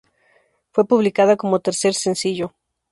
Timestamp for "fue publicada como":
0.71-1.59